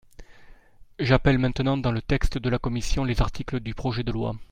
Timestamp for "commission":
2.57-3.03